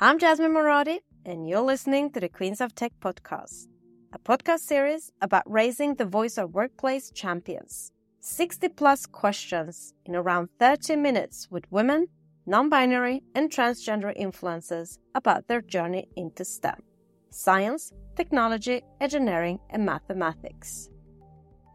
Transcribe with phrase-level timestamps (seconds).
[0.00, 3.66] I'm Jasmine Moradi, and you're listening to the Queens of Tech podcast,
[4.12, 7.90] a podcast series about raising the voice of workplace champions.
[8.20, 12.06] 60 plus questions in around 30 minutes with women,
[12.46, 16.80] non binary, and transgender influencers about their journey into STEM
[17.30, 20.90] science, technology, engineering, and mathematics.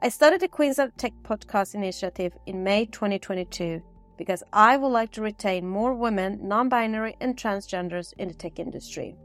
[0.02, 3.82] I started the Queens of Tech podcast initiative in May 2022
[4.18, 8.60] because I would like to retain more women, non binary, and transgenders in the tech
[8.60, 9.16] industry.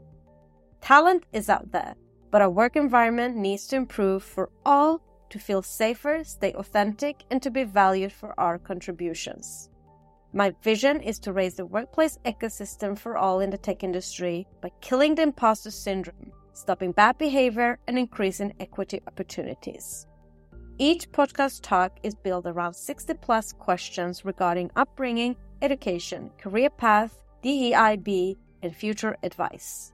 [0.81, 1.95] Talent is out there,
[2.31, 7.41] but our work environment needs to improve for all to feel safer, stay authentic, and
[7.41, 9.69] to be valued for our contributions.
[10.33, 14.71] My vision is to raise the workplace ecosystem for all in the tech industry by
[14.79, 20.05] killing the imposter syndrome, stopping bad behavior, and increasing equity opportunities.
[20.81, 28.37] Each podcast talk is built around 60 plus questions regarding upbringing, education, career path, DEIB,
[28.63, 29.91] and future advice.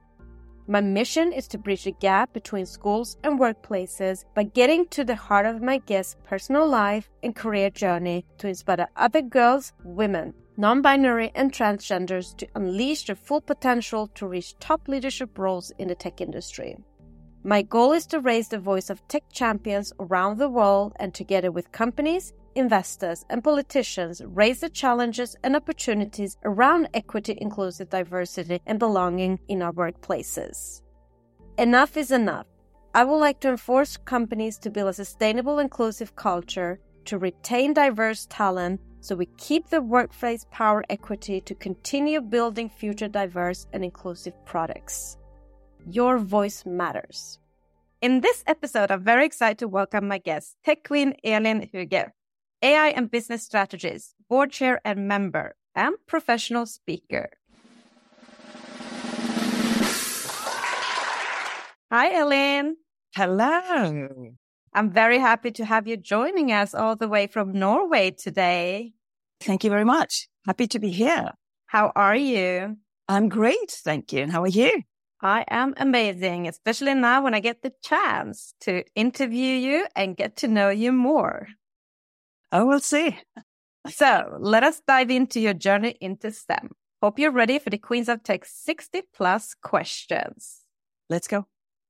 [0.68, 5.16] My mission is to bridge the gap between schools and workplaces by getting to the
[5.16, 10.82] heart of my guests' personal life and career journey to inspire other girls, women, non
[10.82, 15.96] binary, and transgenders to unleash their full potential to reach top leadership roles in the
[15.96, 16.76] tech industry.
[17.46, 21.52] My goal is to raise the voice of tech champions around the world and together
[21.52, 28.80] with companies, investors, and politicians raise the challenges and opportunities around equity, inclusive diversity, and
[28.80, 30.82] belonging in our workplaces.
[31.56, 32.48] Enough is enough.
[32.96, 38.26] I would like to enforce companies to build a sustainable, inclusive culture, to retain diverse
[38.28, 44.34] talent, so we keep the workplace power equity to continue building future diverse and inclusive
[44.46, 45.16] products.
[45.88, 47.38] Your voice matters.
[48.02, 52.10] In this episode, I'm very excited to welcome my guest, tech queen Elin Hauge,
[52.60, 57.30] AI and business strategist, board chair and member, and professional speaker.
[61.92, 62.76] Hi, Elin.
[63.14, 64.08] Hello.
[64.74, 68.94] I'm very happy to have you joining us all the way from Norway today.
[69.40, 70.26] Thank you very much.
[70.46, 71.30] Happy to be here.
[71.66, 72.76] How are you?
[73.08, 73.70] I'm great.
[73.70, 74.24] Thank you.
[74.24, 74.82] And how are you?
[75.20, 80.36] I am amazing, especially now when I get the chance to interview you and get
[80.36, 81.48] to know you more.
[82.52, 83.18] Oh, we'll see.
[83.88, 86.70] So let us dive into your journey into STEM.
[87.02, 90.62] Hope you're ready for the Queens of Tech 60 plus questions.
[91.08, 91.46] Let's go.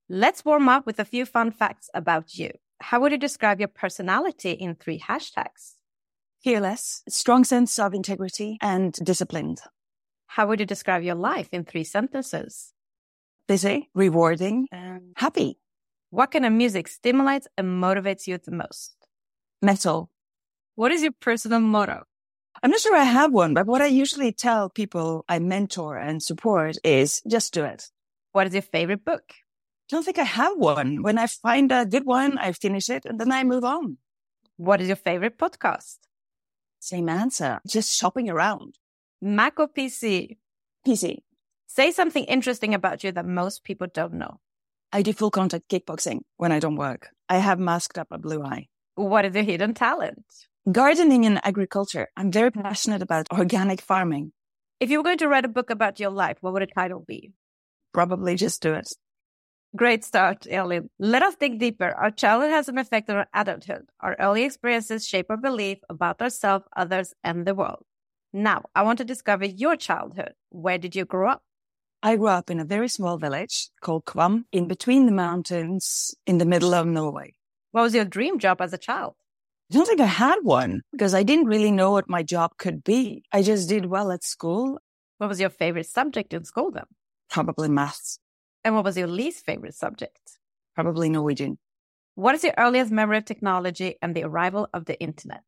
[0.09, 2.51] Let's warm up with a few fun facts about you.
[2.81, 5.75] How would you describe your personality in three hashtags?
[6.43, 9.61] Fearless, strong sense of integrity, and disciplined.
[10.27, 12.73] How would you describe your life in three sentences?
[13.47, 15.59] Busy, rewarding, and happy.
[16.11, 18.97] What kind of music stimulates and motivates you the most?
[19.63, 20.11] Metal.
[20.75, 22.05] What is your personal motto?
[22.63, 26.23] I'm not sure I have one, but what I usually tell people I mentor and
[26.23, 27.91] support is just do it.
[28.33, 29.25] What is your favorite book?
[29.29, 31.03] I don't think I have one.
[31.03, 33.99] When I find a good one, I finish it and then I move on.
[34.57, 35.99] What is your favorite podcast?
[36.81, 37.61] Same answer.
[37.67, 38.79] Just shopping around.
[39.21, 40.37] Mac or PC?
[40.87, 41.19] PC.
[41.77, 44.41] Say something interesting about you that most people don't know.
[44.95, 47.11] I do full contact kickboxing when I don't work.
[47.29, 48.69] I have masked up a blue eye.
[48.95, 50.25] What is your hidden talent?
[50.73, 52.09] Gardening and agriculture.
[52.17, 54.33] I'm very passionate about organic farming.
[54.81, 57.05] If you were going to write a book about your life, what would the title
[57.07, 57.33] be?
[57.93, 58.89] Probably just do it.
[59.77, 60.89] Great start, Elin.
[60.99, 61.91] Let us dig deeper.
[61.91, 63.85] Our childhood has an effect on our adulthood.
[64.01, 67.85] Our early experiences shape our belief about ourselves, others, and the world.
[68.33, 70.33] Now, I want to discover your childhood.
[70.49, 71.43] Where did you grow up?
[72.03, 76.39] I grew up in a very small village called Kvam in between the mountains in
[76.39, 77.35] the middle of Norway.
[77.73, 79.15] What was your dream job as a child?
[79.71, 82.85] I don't think I had one because I didn't really know what my job could
[82.85, 83.25] be.
[83.33, 84.79] I just did well at school.
[85.19, 86.85] What was your favorite subject in school then?
[87.29, 88.21] Probably maths.
[88.65, 90.39] And what was your least favorite subject?
[90.75, 91.59] Probably Norwegian.
[92.15, 95.43] What is your earliest memory of technology and the arrival of the internet?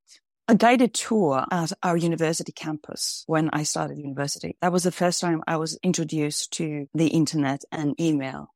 [0.48, 4.56] A guided tour at our university campus when I started university.
[4.62, 8.48] That was the first time I was introduced to the internet and email.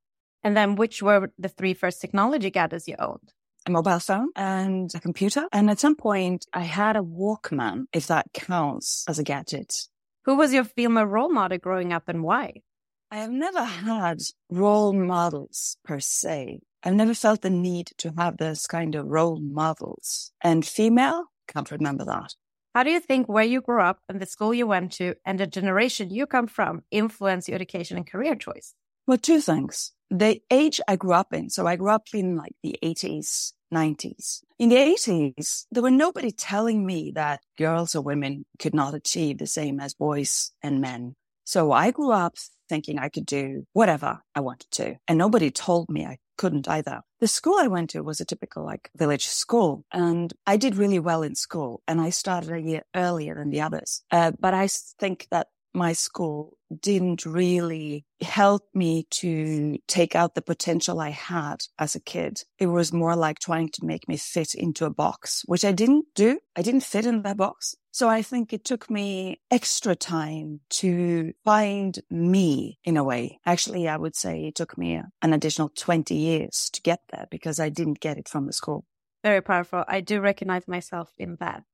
[0.42, 3.32] And then which were the three first technology gadgets you owned?
[3.66, 5.46] A mobile phone and a computer.
[5.52, 9.86] And at some point I had a Walkman, if that counts as a gadget.
[10.24, 12.62] Who was your female role model growing up and why?
[13.10, 16.60] I have never had role models per se.
[16.82, 20.32] I've never felt the need to have those kind of role models.
[20.42, 22.34] And female, can't remember that.
[22.74, 25.38] How do you think where you grew up and the school you went to and
[25.38, 28.74] the generation you come from influence your education and career choice?
[29.06, 29.92] Well, two things.
[30.10, 31.50] The age I grew up in.
[31.50, 34.42] So I grew up in like the 80s, 90s.
[34.58, 39.38] In the 80s, there were nobody telling me that girls or women could not achieve
[39.38, 41.14] the same as boys and men.
[41.44, 42.36] So I grew up
[42.68, 44.96] thinking I could do whatever I wanted to.
[45.08, 47.02] And nobody told me I couldn't either.
[47.20, 50.98] The school I went to was a typical like village school and I did really
[50.98, 54.02] well in school and I started a year earlier than the others.
[54.10, 60.42] Uh, but I think that my school didn't really help me to take out the
[60.42, 62.42] potential I had as a kid.
[62.58, 66.06] It was more like trying to make me fit into a box, which I didn't
[66.14, 66.38] do.
[66.56, 67.74] I didn't fit in that box.
[67.94, 73.38] So I think it took me extra time to find me in a way.
[73.44, 77.60] Actually, I would say it took me an additional 20 years to get there because
[77.60, 78.86] I didn't get it from the school.
[79.22, 79.84] Very powerful.
[79.86, 81.64] I do recognize myself in that.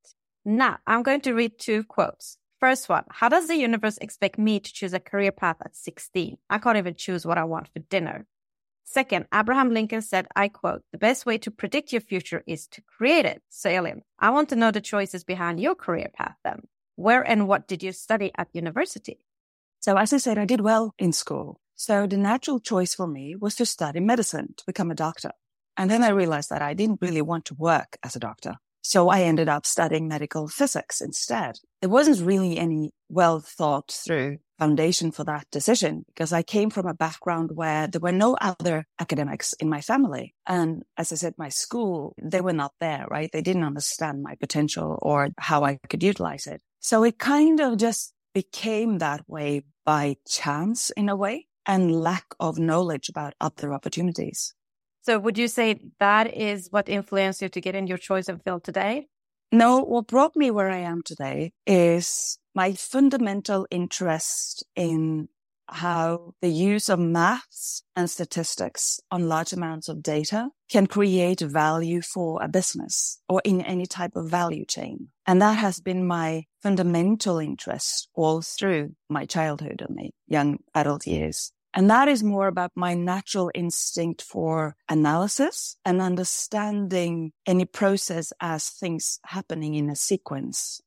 [0.43, 2.37] Now I'm going to read two quotes.
[2.59, 6.37] First one, how does the universe expect me to choose a career path at 16?
[6.49, 8.27] I can't even choose what I want for dinner.
[8.91, 12.81] Second, Abraham Lincoln said, I quote, the best way to predict your future is to
[12.81, 13.43] create it.
[13.47, 16.61] So, Elin, I want to know the choices behind your career path then.
[16.95, 19.19] Where and what did you study at university?
[19.79, 21.61] So, as I said, I did well in school.
[21.75, 25.33] So, the natural choice for me was to study medicine, to become a doctor.
[25.77, 28.55] And then I realized that I didn't really want to work as a doctor.
[28.81, 31.59] So I ended up studying medical physics instead.
[31.81, 36.85] There wasn't really any well thought through foundation for that decision because I came from
[36.85, 40.35] a background where there were no other academics in my family.
[40.45, 43.29] And as I said, my school, they were not there, right?
[43.31, 46.61] They didn't understand my potential or how I could utilize it.
[46.79, 52.25] So it kind of just became that way by chance in a way and lack
[52.39, 54.53] of knowledge about other opportunities.
[55.01, 58.43] So would you say that is what influenced you to get in your choice of
[58.43, 59.07] field today?
[59.51, 65.27] No, what brought me where I am today is my fundamental interest in
[65.67, 72.01] how the use of maths and statistics on large amounts of data can create value
[72.01, 75.09] for a business or in any type of value chain.
[75.25, 81.07] And that has been my fundamental interest all through my childhood and my young adult
[81.07, 81.51] years.
[81.73, 88.69] And that is more about my natural instinct for analysis and understanding any process as
[88.69, 90.81] things happening in a sequence.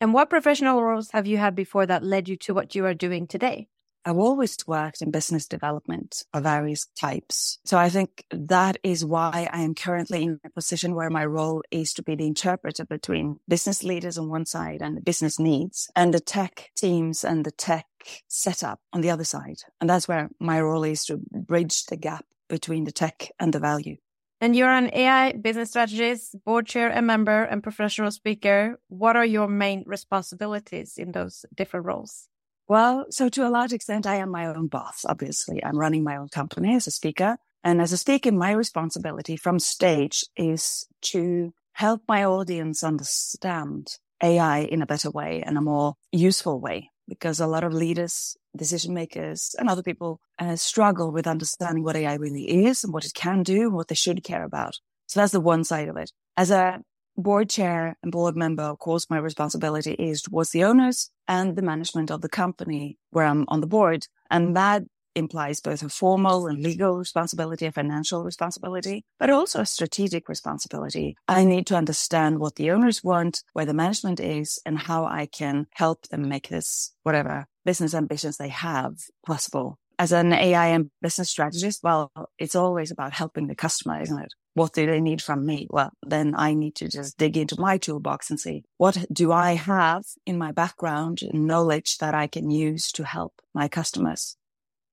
[0.00, 2.94] And what professional roles have you had before that led you to what you are
[2.94, 3.68] doing today?
[4.06, 7.58] I've always worked in business development of various types.
[7.64, 11.62] So I think that is why I am currently in a position where my role
[11.72, 15.90] is to be the interpreter between business leaders on one side and the business needs
[15.96, 17.86] and the tech teams and the tech
[18.28, 19.56] setup on the other side.
[19.80, 23.58] And that's where my role is to bridge the gap between the tech and the
[23.58, 23.96] value.
[24.40, 28.78] And you're an AI business strategist, board chair and member, and professional speaker.
[28.86, 32.28] What are your main responsibilities in those different roles?
[32.68, 35.04] Well, so to a large extent, I am my own boss.
[35.08, 37.36] Obviously, I'm running my own company as a speaker.
[37.62, 44.60] And as a speaker, my responsibility from stage is to help my audience understand AI
[44.60, 46.90] in a better way and a more useful way.
[47.08, 51.94] Because a lot of leaders, decision makers, and other people uh, struggle with understanding what
[51.94, 54.78] AI really is and what it can do and what they should care about.
[55.06, 56.10] So that's the one side of it.
[56.36, 56.82] As a
[57.16, 61.62] board chair and board member, of course, my responsibility is towards the owners and the
[61.62, 64.06] management of the company where I'm on the board.
[64.30, 64.82] And that
[65.16, 71.16] implies both a formal and legal responsibility, a financial responsibility, but also a strategic responsibility.
[71.26, 75.26] I need to understand what the owners want, where the management is, and how I
[75.26, 78.94] can help them make this, whatever business ambitions they have
[79.26, 79.78] possible.
[79.98, 84.32] As an AI and business strategist, well, it's always about helping the customer, isn't it?
[84.56, 85.66] what do they need from me?
[85.68, 89.52] Well, then I need to just dig into my toolbox and see what do I
[89.52, 94.38] have in my background and knowledge that I can use to help my customers.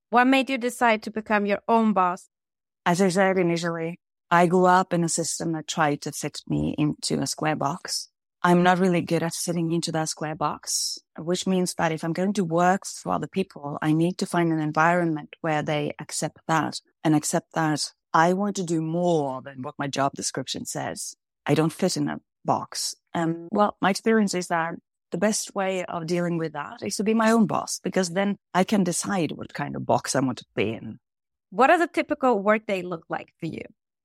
[0.09, 2.27] What made you decide to become your own boss?
[2.85, 6.75] As I said initially, I grew up in a system that tried to fit me
[6.77, 8.09] into a square box.
[8.45, 12.11] I'm not really good at sitting into that square box, which means that if I'm
[12.11, 16.39] going to work for other people, I need to find an environment where they accept
[16.47, 21.15] that and accept that I want to do more than what my job description says.
[21.45, 22.95] I don't fit in a box.
[23.13, 24.75] And well, my experience is that
[25.11, 28.35] the best way of dealing with that is to be my own boss because then
[28.53, 30.99] I can decide what kind of box I want to be in.
[31.49, 33.61] What does a typical workday look like for you?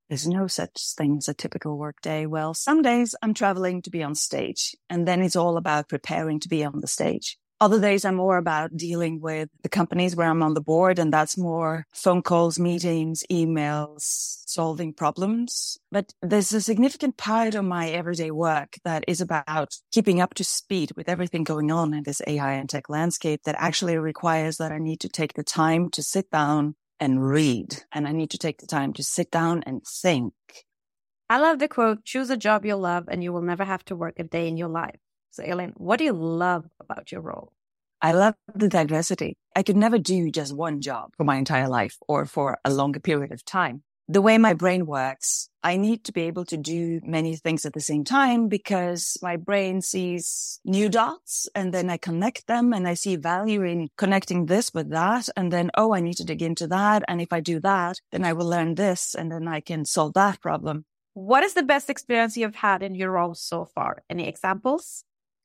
[0.09, 2.25] There's no such thing as a typical workday.
[2.25, 6.41] Well, some days I'm traveling to be on stage and then it's all about preparing
[6.41, 7.37] to be on the stage.
[7.61, 11.13] Other days I'm more about dealing with the companies where I'm on the board and
[11.13, 15.77] that's more phone calls, meetings, emails, solving problems.
[15.91, 20.45] But there's a significant part of my everyday work that is about keeping up to
[20.45, 24.71] speed with everything going on in this AI and tech landscape that actually requires that
[24.71, 28.39] I need to take the time to sit down and read and I need to
[28.39, 30.35] take the time to sit down and think.
[31.31, 33.97] I love the quote, choose a job you love and you will never have to
[33.97, 34.99] work a day in your life.
[35.31, 37.53] So, Elin, what do you love about your role?
[38.01, 39.37] I love the diversity.
[39.55, 43.01] I could never do just one job for my entire life or for a longer
[43.01, 43.83] period of time.
[44.11, 47.75] The way my brain works, I need to be able to do many things at
[47.75, 52.89] the same time because my brain sees new dots and then I connect them and
[52.89, 55.29] I see value in connecting this with that.
[55.37, 57.03] And then, oh, I need to dig into that.
[57.07, 60.15] And if I do that, then I will learn this and then I can solve
[60.15, 60.87] that problem.
[61.13, 64.05] What is the best experience you've had in your role so far?
[64.09, 65.05] Any examples?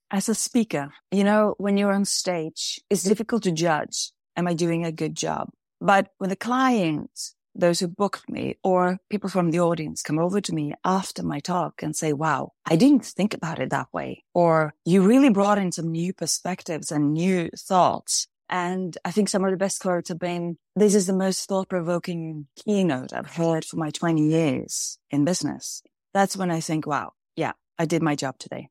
[0.10, 4.14] As a speaker, you know, when you're on stage, it's difficult to judge.
[4.38, 5.50] Am I doing a good job?
[5.82, 10.42] But when the client those who booked me or people from the audience come over
[10.42, 14.24] to me after my talk and say, wow, I didn't think about it that way.
[14.34, 18.28] Or you really brought in some new perspectives and new thoughts.
[18.50, 21.70] And I think some of the best quotes have been, this is the most thought
[21.70, 25.82] provoking keynote I've heard for my 20 years in business.
[26.14, 28.70] That's when I think, wow, yeah, I did my job today.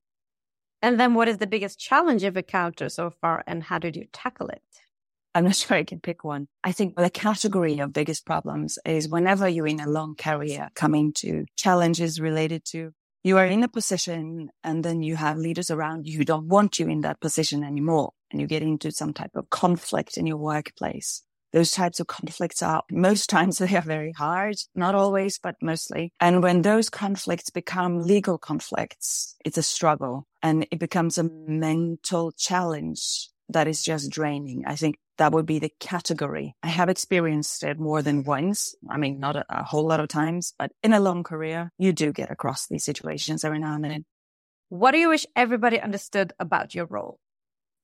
[0.83, 4.07] And then what is the biggest challenge you've encountered so far and how did you
[4.13, 4.63] tackle it?
[5.35, 6.49] I'm not sure I can pick one.
[6.63, 11.13] I think the category of biggest problems is whenever you're in a long career coming
[11.15, 12.93] to challenges related to
[13.25, 16.81] you are in a position and then you have leaders around you who don't want
[16.81, 18.13] you in that position anymore.
[18.33, 21.23] And you get into some type of conflict in your workplace.
[21.53, 26.13] Those types of conflicts are most times they are very hard, not always, but mostly.
[26.19, 32.33] And when those conflicts become legal conflicts, it's a struggle and it becomes a mental
[32.33, 34.65] challenge that is just draining.
[34.67, 36.55] I think that would be the category.
[36.63, 38.75] I have experienced it more than once.
[38.91, 41.93] I mean, not a, a whole lot of times, but in a long career, you
[41.93, 44.05] do get across these situations every now and then.
[44.69, 47.19] What do you wish everybody understood about your role?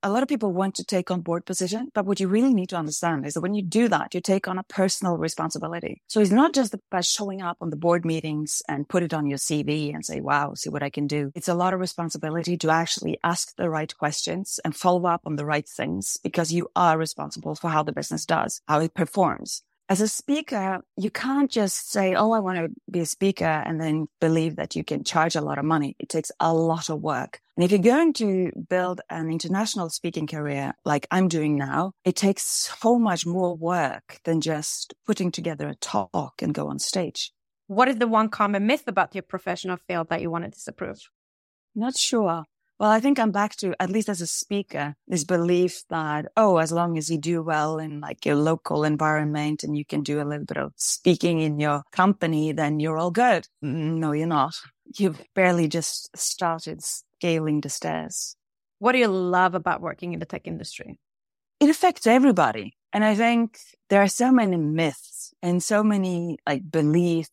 [0.02, 2.68] A lot of people want to take on board position, but what you really need
[2.68, 6.02] to understand is that when you do that, you take on a personal responsibility.
[6.06, 9.26] So it's not just about showing up on the board meetings and put it on
[9.26, 11.32] your CV and say, wow, see what I can do.
[11.34, 15.36] It's a lot of responsibility to actually ask the right questions and follow up on
[15.36, 19.62] the right things because you are responsible for how the business does, how it performs
[19.88, 23.80] as a speaker, you can't just say, Oh, I want to be a speaker and
[23.80, 25.96] then believe that you can charge a lot of money.
[25.98, 27.40] It takes a lot of work.
[27.58, 32.14] And if you're going to build an international speaking career like I'm doing now, it
[32.14, 37.32] takes so much more work than just putting together a talk and go on stage.
[37.66, 41.00] What is the one common myth about your professional field that you want to disapprove?
[41.74, 42.44] Not sure.
[42.78, 46.58] Well, I think I'm back to, at least as a speaker, this belief that, oh,
[46.58, 50.22] as long as you do well in like your local environment and you can do
[50.22, 53.48] a little bit of speaking in your company, then you're all good.
[53.64, 54.54] Mm, no, you're not.
[54.96, 56.84] You've barely just started
[57.18, 58.37] scaling the stairs.
[58.78, 60.98] What do you love about working in the tech industry?
[61.60, 62.76] It affects everybody.
[62.92, 63.58] And I think
[63.90, 67.30] there are so many myths and so many like beliefs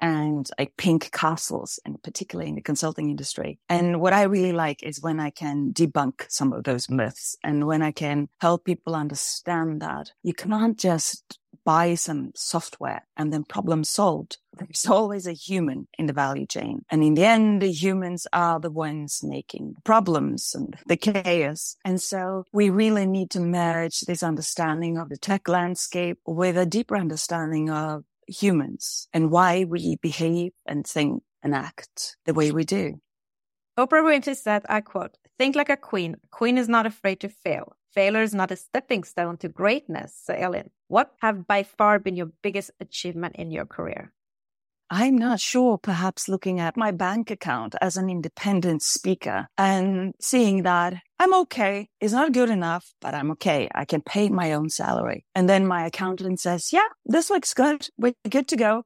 [0.00, 3.58] and like pink castles, and particularly in the consulting industry.
[3.68, 7.66] And what I really like is when I can debunk some of those myths and
[7.66, 13.44] when I can help people understand that you can't just buy some software and then
[13.44, 14.38] problem solved.
[14.58, 16.80] There's always a human in the value chain.
[16.90, 21.76] And in the end, the humans are the ones making problems and the chaos.
[21.84, 26.64] And so we really need to merge this understanding of the tech landscape with a
[26.64, 32.64] deeper understanding of humans and why we behave and think and act the way we
[32.64, 32.98] do.
[33.78, 36.16] Oprah Winfrey said, I quote, think like a queen.
[36.30, 37.76] Queen is not afraid to fail.
[37.92, 40.24] Failure is not a stepping stone to greatness.
[40.30, 44.12] Elin, what have by far been your biggest achievement in your career?
[44.90, 50.62] I'm not sure, perhaps looking at my bank account as an independent speaker and seeing
[50.62, 51.90] that I'm okay.
[52.00, 53.68] It's not good enough, but I'm okay.
[53.74, 55.26] I can pay my own salary.
[55.34, 57.88] And then my accountant says, yeah, this looks good.
[57.98, 58.84] We're good to go.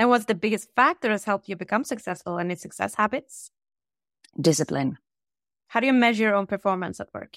[0.00, 2.40] And what's the biggest factor has helped you become successful?
[2.40, 3.52] Any success habits?
[4.40, 4.98] Discipline.
[5.68, 7.36] How do you measure your own performance at work?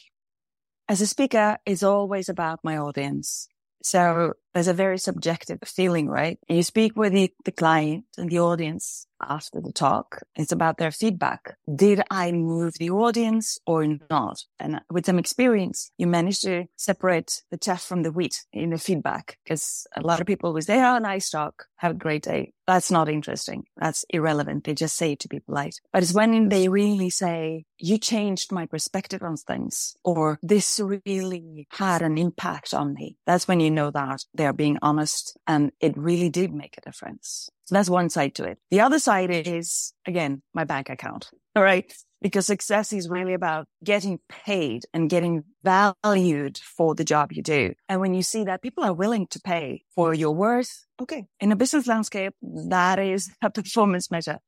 [0.89, 3.48] As a speaker, it's always about my audience.
[3.83, 6.39] So there's a very subjective feeling, right?
[6.48, 10.22] You speak with the, the client and the audience after the talk.
[10.36, 11.55] It's about their feedback.
[11.74, 14.43] Did I move the audience or not?
[14.60, 18.77] And with some experience, you manage to separate the chaff from the wheat in the
[18.77, 21.65] feedback because a lot of people will say, Oh, nice talk.
[21.77, 22.53] Have a great day.
[22.67, 23.65] That's not interesting.
[23.77, 24.63] That's irrelevant.
[24.63, 25.75] They just say it to be polite.
[25.91, 31.67] But it's when they really say, you changed my perspective on things or this really
[31.72, 33.17] had an impact on me.
[33.25, 37.48] That's when you know that they're being honest and it really did make a difference.
[37.65, 38.57] So that's one side to it.
[38.71, 41.29] The other side is again, my bank account.
[41.55, 41.93] All right.
[42.24, 47.74] Because success is really about getting paid and getting valued for the job you do.
[47.88, 51.25] And when you see that people are willing to pay for your worth, okay.
[51.39, 54.39] In a business landscape, that is a performance measure.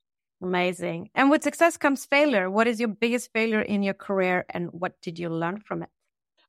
[0.41, 1.09] Amazing.
[1.13, 2.49] And with success comes failure.
[2.49, 5.89] What is your biggest failure in your career and what did you learn from it?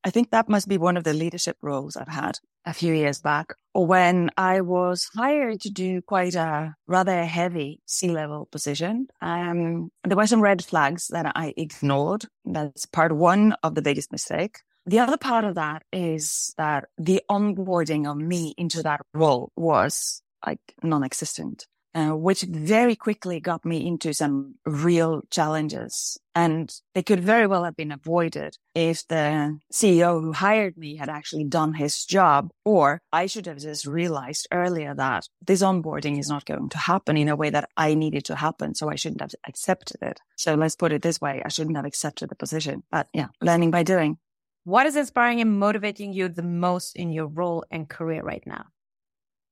[0.06, 3.23] I think that must be one of the leadership roles I've had a few years
[3.23, 9.08] back or when I was hired to do quite a rather heavy C-level position.
[9.23, 12.26] Um, there were some red flags that I ignored.
[12.44, 14.58] That's part one of the biggest mistake.
[14.84, 20.20] The other part of that is that the onboarding of me into that role was
[20.46, 26.18] like non-existent uh, which very quickly got me into some real challenges.
[26.34, 31.08] And they could very well have been avoided if the CEO who hired me had
[31.08, 36.28] actually done his job, or I should have just realized earlier that this onboarding is
[36.28, 38.74] not going to happen in a way that I needed to happen.
[38.74, 40.20] So I shouldn't have accepted it.
[40.36, 41.42] So let's put it this way.
[41.44, 44.18] I shouldn't have accepted the position, but yeah, learning by doing.
[44.64, 48.64] What is inspiring and motivating you the most in your role and career right now?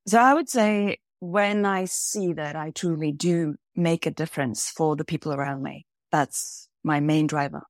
[0.06, 4.96] So I would say when I see that I truly do make a difference for
[4.96, 7.62] the people around me, that's my main driver.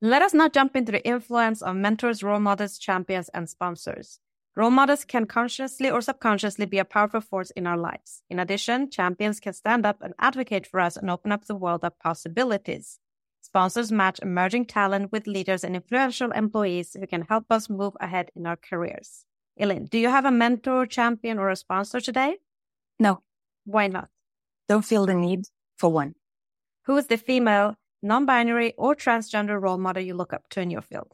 [0.00, 4.20] Let us now jump into the influence of mentors, role models, champions, and sponsors.
[4.54, 8.22] Role models can consciously or subconsciously be a powerful force in our lives.
[8.30, 11.84] In addition, champions can stand up and advocate for us and open up the world
[11.84, 13.00] of possibilities.
[13.40, 18.30] Sponsors match emerging talent with leaders and influential employees who can help us move ahead
[18.36, 19.24] in our careers.
[19.58, 22.36] Elin, do you have a mentor, champion, or a sponsor today?
[22.98, 23.22] No.
[23.64, 24.08] Why not?
[24.68, 25.44] Don't feel the need
[25.76, 26.14] for one.
[26.86, 30.70] Who is the female, non binary, or transgender role model you look up to in
[30.70, 31.12] your field?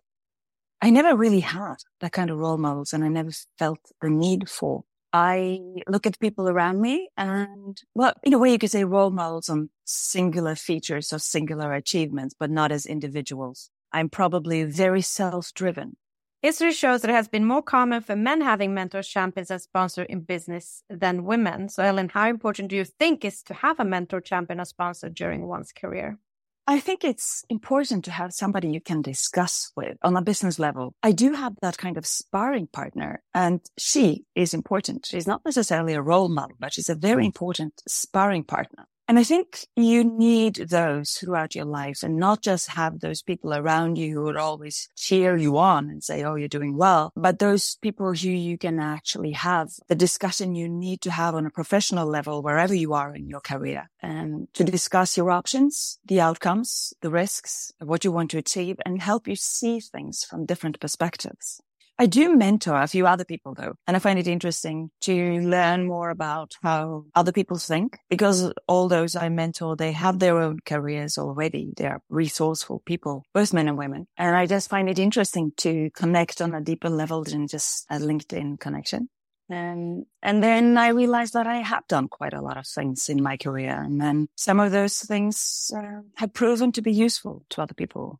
[0.81, 4.49] I never really had that kind of role models and I never felt the need
[4.49, 4.85] for.
[5.13, 9.11] I look at people around me and, well, in a way you could say role
[9.11, 13.71] models on singular features or singular achievements, but not as individuals.
[13.93, 15.97] I'm probably very self driven.
[16.43, 20.09] History shows that it has been more common for men having mentors, champions, and sponsors
[20.09, 21.69] in business than women.
[21.69, 25.09] So, Elin, how important do you think is to have a mentor, champion, or sponsor
[25.09, 26.19] during one's career?
[26.67, 30.95] I think it's important to have somebody you can discuss with on a business level.
[31.03, 35.07] I do have that kind of sparring partner and she is important.
[35.07, 38.87] She's not necessarily a role model, but she's a very important sparring partner.
[39.09, 43.53] And I think you need those throughout your life and not just have those people
[43.53, 47.39] around you who would always cheer you on and say, Oh, you're doing well, but
[47.39, 51.51] those people who you can actually have the discussion you need to have on a
[51.51, 56.95] professional level, wherever you are in your career and to discuss your options, the outcomes,
[57.01, 61.61] the risks, what you want to achieve and help you see things from different perspectives.
[61.99, 65.87] I do mentor a few other people though, and I find it interesting to learn
[65.87, 70.59] more about how other people think because all those I mentor, they have their own
[70.65, 71.73] careers already.
[71.77, 74.07] They are resourceful people, both men and women.
[74.17, 77.99] And I just find it interesting to connect on a deeper level than just a
[77.99, 79.09] LinkedIn connection.
[79.49, 83.23] And, and then I realized that I have done quite a lot of things in
[83.23, 83.79] my career.
[83.81, 88.19] And then some of those things uh, have proven to be useful to other people.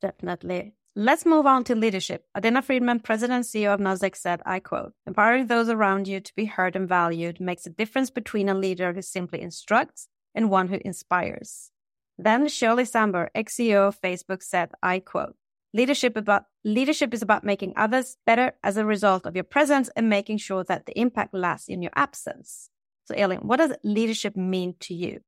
[0.00, 0.74] Definitely.
[1.00, 2.24] Let's move on to leadership.
[2.36, 6.34] Adena Friedman, president and CEO of Nasdaq, said, I quote, empowering those around you to
[6.34, 10.66] be heard and valued makes a difference between a leader who simply instructs and one
[10.66, 11.70] who inspires.
[12.18, 15.36] Then Sheryl Sandberg, ex-CEO of Facebook, said, I quote,
[15.72, 20.08] leadership about leadership is about making others better as a result of your presence and
[20.08, 22.70] making sure that the impact lasts in your absence.
[23.04, 25.20] So Elin, what does leadership mean to you?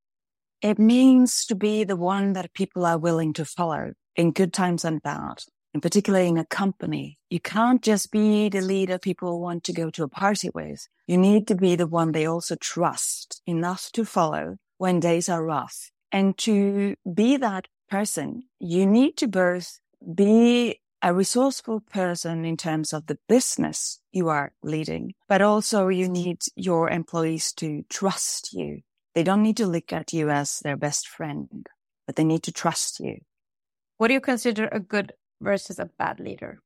[0.63, 4.85] It means to be the one that people are willing to follow in good times
[4.85, 9.65] and bad and particularly in a company, you can't just be the leader people want
[9.65, 10.89] to go to a party with.
[11.07, 15.45] You need to be the one they also trust enough to follow when days are
[15.45, 15.91] rough.
[16.13, 19.81] And to be that person, you need to both
[20.15, 26.09] be a resourceful person in terms of the business you are leading, but also you
[26.09, 28.81] need your employees to trust you.
[29.15, 31.67] They don't need to look at you as their best friend,
[32.07, 33.19] but they need to trust you.
[33.97, 36.61] What do you consider a good versus a bad leader?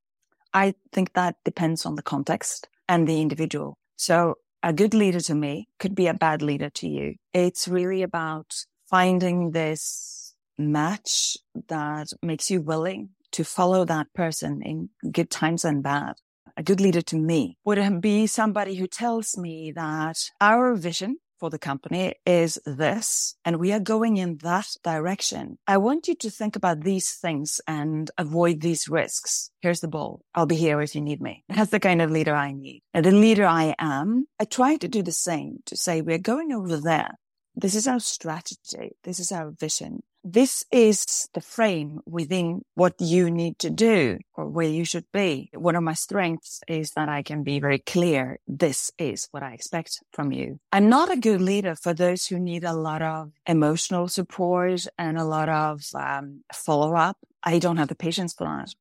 [0.52, 3.76] I think that depends on the context and the individual.
[3.96, 7.14] So a good leader to me could be a bad leader to you.
[7.32, 8.54] It's really about
[8.88, 11.36] finding this match
[11.68, 16.14] that makes you willing to follow that person in good times and bad.
[16.56, 21.50] A good leader to me would be somebody who tells me that our vision for
[21.50, 25.58] the company is this, and we are going in that direction.
[25.66, 29.50] I want you to think about these things and avoid these risks.
[29.60, 30.22] Here's the ball.
[30.34, 31.44] I'll be here if you need me.
[31.48, 32.82] That's the kind of leader I need.
[32.92, 36.52] And the leader I am, I try to do the same to say, we're going
[36.52, 37.18] over there.
[37.54, 38.96] This is our strategy.
[39.04, 44.48] This is our vision this is the frame within what you need to do or
[44.48, 45.50] where you should be.
[45.52, 48.38] One of my strengths is that I can be very clear.
[48.48, 50.58] This is what I expect from you.
[50.72, 55.18] I'm not a good leader for those who need a lot of emotional support and
[55.18, 57.18] a lot of um, follow up.
[57.42, 58.74] I don't have the patience for that.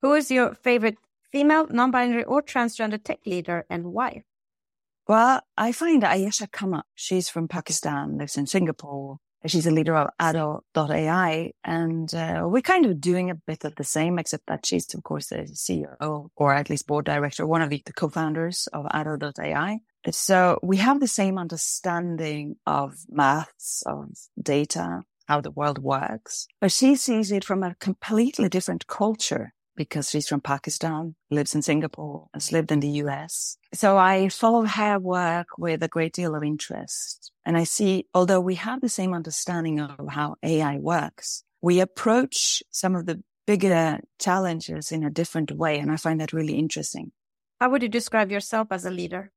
[0.00, 0.96] Who is your favorite
[1.30, 4.24] female, non binary, or transgender tech leader and why?
[5.06, 6.82] Well, I find Ayesha Khanna.
[6.94, 9.18] She's from Pakistan, lives in Singapore.
[9.46, 11.52] She's a leader of Addo AI.
[11.64, 15.02] And uh, we're kind of doing a bit of the same, except that she's, of
[15.02, 19.32] course, the CEO or at least board director, one of the, the co-founders of Addo
[19.38, 19.78] AI.
[20.10, 26.72] So we have the same understanding of maths, of data, how the world works, but
[26.72, 32.28] she sees it from a completely different culture because she's from Pakistan, lives in Singapore,
[32.34, 33.58] has lived in the US.
[33.72, 37.30] So I follow her work with a great deal of interest.
[37.44, 42.62] And I see, although we have the same understanding of how AI works, we approach
[42.70, 45.78] some of the bigger challenges in a different way.
[45.78, 47.12] And I find that really interesting.
[47.60, 49.32] How would you describe yourself as a leader?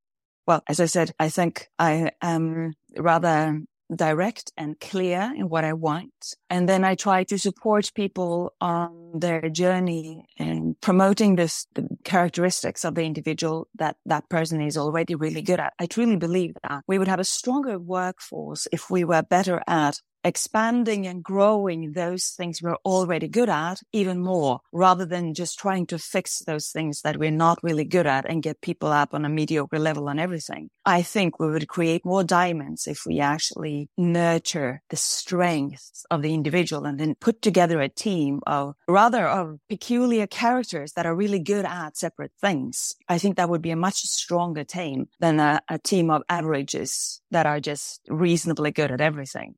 [0.48, 3.62] Well, as I said, I think I am rather
[3.94, 6.36] direct and clear in what I want.
[6.50, 12.86] And then I try to support people on their journey and promoting this, the characteristics
[12.86, 15.74] of the individual that that person is already really good at.
[15.80, 20.00] I truly believe that we would have a stronger workforce if we were better at
[20.24, 25.86] expanding and growing those things we're already good at even more rather than just trying
[25.88, 29.26] to fix those things that we're not really good at and get people up on
[29.26, 30.70] a mediocre level on everything.
[30.86, 36.34] I think we would create more diamonds if we actually nurture the strengths of the
[36.34, 41.40] individual and then put together a team of rather of peculiar characters that are really
[41.40, 42.96] good at separate things.
[43.08, 47.22] I think that would be a much stronger team than a, a team of averages
[47.32, 49.56] that are just reasonably good at everything.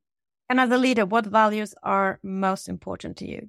[0.52, 3.48] And as a leader, what values are most important to you?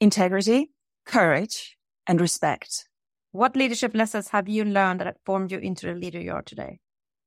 [0.00, 0.70] Integrity,
[1.06, 2.86] courage, and respect.
[3.30, 6.42] What leadership lessons have you learned that have formed you into the leader you are
[6.42, 6.80] today?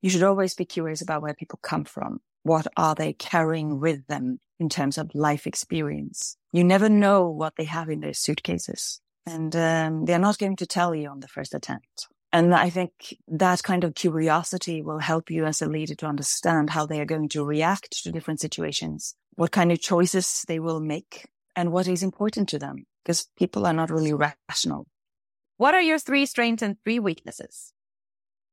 [0.03, 2.19] You should always be curious about where people come from.
[2.43, 6.37] What are they carrying with them in terms of life experience?
[6.51, 9.01] You never know what they have in their suitcases.
[9.25, 12.09] And um, they're not going to tell you on the first attempt.
[12.35, 16.69] And I think that kind of curiosity will help you as a leader to understand
[16.69, 20.81] how they are going to react to different situations, what kind of choices they will
[20.81, 24.85] make and what is important to them because people are not really rational.
[25.55, 27.71] What are your three strengths and three weaknesses?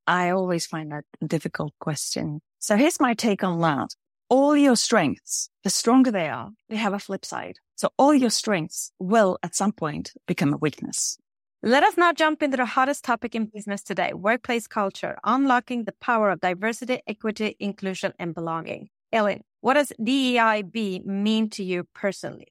[0.06, 2.40] I always find that a difficult question.
[2.60, 3.96] So here's my take on that.
[4.28, 7.56] All your strengths, the stronger they are, they have a flip side.
[7.74, 11.18] So all your strengths will at some point become a weakness.
[11.64, 15.92] Let us now jump into the hottest topic in business today workplace culture, unlocking the
[15.92, 18.88] power of diversity, equity, inclusion, and belonging.
[19.12, 22.48] Elin, what does DEIB mean to you personally?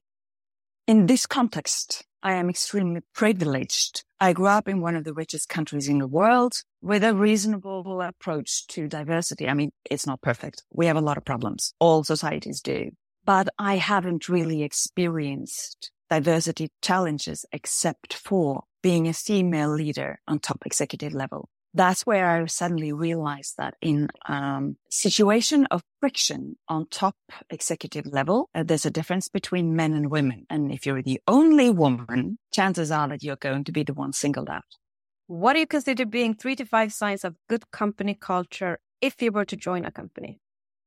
[0.86, 4.02] In this context, I am extremely privileged.
[4.18, 8.00] I grew up in one of the richest countries in the world with a reasonable
[8.00, 9.46] approach to diversity.
[9.46, 10.62] I mean, it's not perfect.
[10.72, 11.74] We have a lot of problems.
[11.80, 12.92] All societies do.
[13.26, 20.62] But I haven't really experienced diversity challenges except for being a female leader on top
[20.66, 21.48] executive level.
[21.74, 27.16] That's where I suddenly realized that in um, situation of friction on top
[27.48, 30.44] executive level, uh, there's a difference between men and women.
[30.50, 34.12] And if you're the only woman, chances are that you're going to be the one
[34.12, 34.64] singled out.
[35.28, 39.32] What do you consider being three to five signs of good company culture if you
[39.32, 40.41] were to join a company?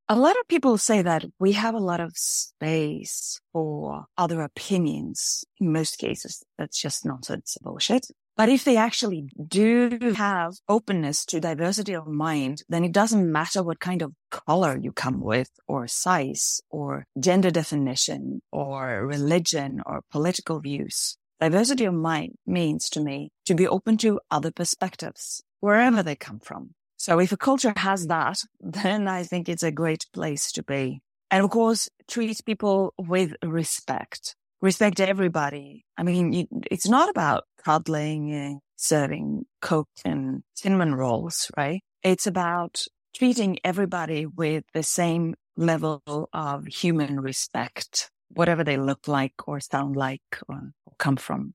[0.07, 5.43] A lot of people say that we have a lot of space for other opinions.
[5.59, 8.05] In most cases, that's just nonsense bullshit.
[8.37, 13.63] But if they actually do have openness to diversity of mind, then it doesn't matter
[13.63, 20.03] what kind of color you come with or size or gender definition or religion or
[20.11, 21.17] political views.
[21.39, 26.39] Diversity of mind means to me to be open to other perspectives, wherever they come
[26.39, 26.75] from.
[26.97, 31.01] So if a culture has that, then I think it's a great place to be.
[31.31, 34.35] And of course, treat people with respect.
[34.61, 35.85] Respect everybody.
[35.97, 41.81] I mean, it's not about cuddling, and serving Coke and cinnamon rolls, right?
[42.03, 42.83] It's about
[43.15, 46.01] treating everybody with the same level
[46.33, 51.53] of human respect, whatever they look like or sound like or come from.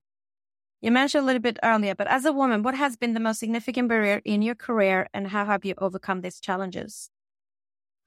[0.80, 3.38] You mentioned a little bit earlier, but as a woman, what has been the most
[3.38, 7.10] significant barrier in your career and how have you overcome these challenges?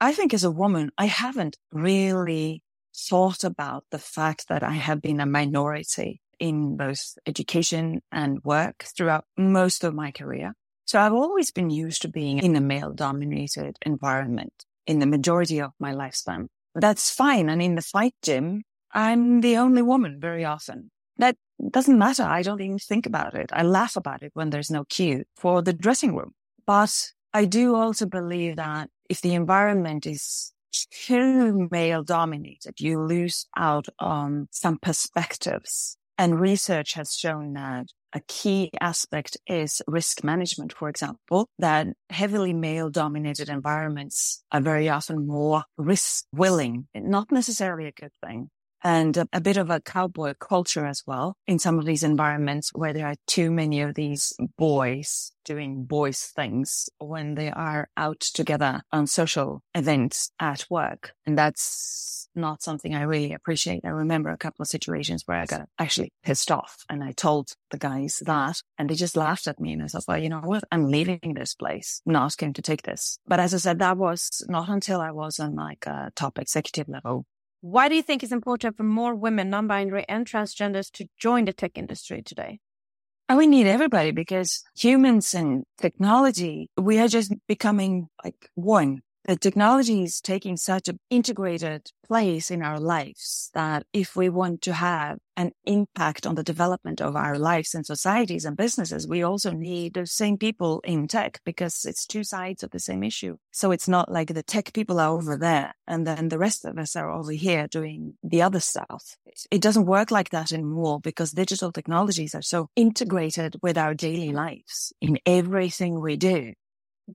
[0.00, 2.62] I think as a woman, I haven't really
[2.96, 8.84] thought about the fact that I have been a minority in both education and work
[8.96, 10.54] throughout most of my career.
[10.84, 15.60] So I've always been used to being in a male dominated environment in the majority
[15.60, 16.48] of my lifespan.
[16.74, 17.48] That's fine.
[17.48, 20.90] And in the fight gym, I'm the only woman very often.
[21.18, 21.36] That
[21.70, 22.22] doesn't matter.
[22.22, 23.50] I don't even think about it.
[23.52, 26.32] I laugh about it when there's no queue for the dressing room.
[26.66, 30.52] But I do also believe that if the environment is
[30.90, 35.96] too male dominated, you lose out on some perspectives.
[36.16, 42.52] And research has shown that a key aspect is risk management, for example, that heavily
[42.52, 48.50] male dominated environments are very often more risk willing, not necessarily a good thing
[48.84, 52.92] and a, bit of a cowboy culture as well in some of these environments where
[52.92, 58.82] there are too many of these boys doing boys things when they are out together
[58.92, 61.12] on social events at work.
[61.26, 63.82] And that's not something I really appreciate.
[63.84, 67.52] I remember a couple of situations where I got actually pissed off and I told
[67.70, 70.40] the guys that and they just laughed at me and I thought, well, you know
[70.40, 70.64] what?
[70.72, 72.02] I'm leaving this place.
[72.06, 73.18] I'm not going to take this.
[73.26, 76.88] But as I said, that was not until I was on like a top executive
[76.88, 77.26] level
[77.64, 81.46] why do you think it's important for more women, non binary, and transgenders to join
[81.46, 82.60] the tech industry today?
[83.34, 90.02] We need everybody because humans and technology, we are just becoming like one the technology
[90.02, 95.18] is taking such an integrated place in our lives that if we want to have
[95.36, 99.94] an impact on the development of our lives and societies and businesses, we also need
[99.94, 103.36] the same people in tech because it's two sides of the same issue.
[103.50, 106.78] So it's not like the tech people are over there and then the rest of
[106.78, 109.16] us are over here doing the other stuff.
[109.50, 114.32] It doesn't work like that anymore because digital technologies are so integrated with our daily
[114.32, 116.52] lives in everything we do.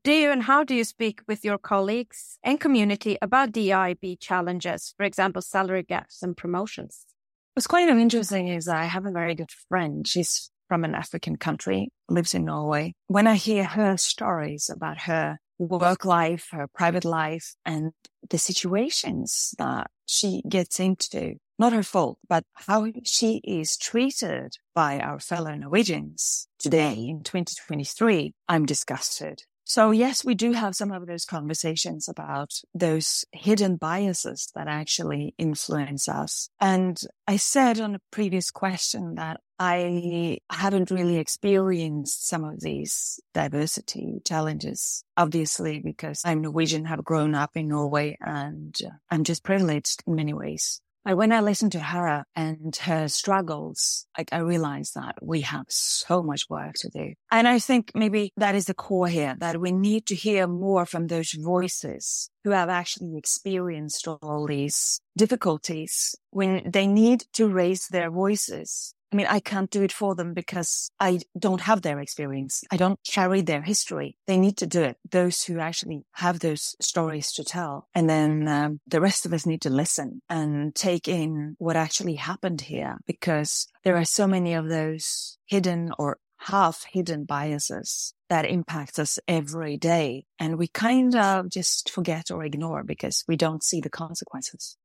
[0.03, 4.93] Do you and how do you speak with your colleagues and community about DIB challenges,
[4.95, 7.07] for example, salary gaps and promotions?
[7.55, 10.07] What's quite interesting is I have a very good friend.
[10.07, 12.93] She's from an African country, lives in Norway.
[13.07, 17.91] When I hear her stories about her work life, her private life, and
[18.29, 24.99] the situations that she gets into, not her fault, but how she is treated by
[24.99, 29.43] our fellow Norwegians today in 2023, I'm disgusted.
[29.69, 35.35] So yes, we do have some of those conversations about those hidden biases that actually
[35.37, 36.49] influence us.
[36.59, 43.19] And I said on a previous question that I haven't really experienced some of these
[43.35, 48.75] diversity challenges, obviously, because I'm Norwegian, have grown up in Norway and
[49.11, 50.81] I'm just privileged in many ways.
[51.05, 55.65] But when I listen to her and her struggles, like I realize that we have
[55.69, 57.13] so much work to do.
[57.31, 60.85] And I think maybe that is the core here, that we need to hear more
[60.85, 67.87] from those voices who have actually experienced all these difficulties when they need to raise
[67.87, 71.99] their voices I mean, I can't do it for them because I don't have their
[71.99, 72.63] experience.
[72.71, 74.15] I don't carry their history.
[74.27, 74.97] They need to do it.
[75.09, 77.87] Those who actually have those stories to tell.
[77.95, 82.15] And then um, the rest of us need to listen and take in what actually
[82.15, 88.45] happened here because there are so many of those hidden or half hidden biases that
[88.45, 90.25] impact us every day.
[90.37, 94.77] And we kind of just forget or ignore because we don't see the consequences.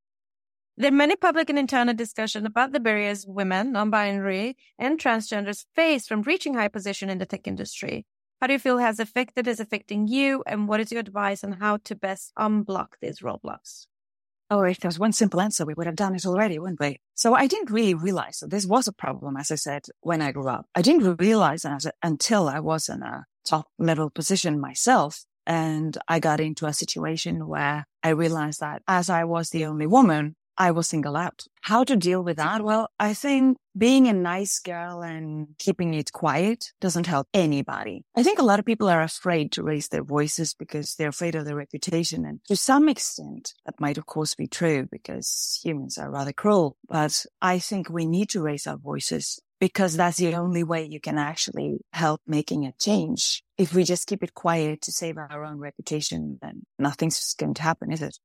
[0.77, 6.05] There are many public and internal discussions about the barriers women, non-binary, and transgenders face
[6.05, 8.05] from reaching high position in the tech industry.
[8.41, 11.53] How do you feel has affected is affecting you, and what is your advice on
[11.53, 13.87] how to best unblock these roadblocks?
[14.49, 16.99] Oh, if there was one simple answer, we would have done it already, wouldn't we?
[17.13, 20.33] So I didn't really realize that this was a problem, as I said, when I
[20.33, 20.65] grew up.
[20.75, 25.23] I didn't realize that until I was in a top level position myself.
[25.47, 29.87] And I got into a situation where I realized that as I was the only
[29.87, 31.43] woman, I was singled out.
[31.61, 32.63] How to deal with that?
[32.63, 38.03] Well, I think being a nice girl and keeping it quiet doesn't help anybody.
[38.15, 41.35] I think a lot of people are afraid to raise their voices because they're afraid
[41.35, 42.25] of their reputation.
[42.25, 46.77] And to some extent, that might of course be true because humans are rather cruel.
[46.87, 50.99] But I think we need to raise our voices because that's the only way you
[50.99, 53.43] can actually help making a change.
[53.57, 57.61] If we just keep it quiet to save our own reputation, then nothing's going to
[57.61, 58.17] happen, is it?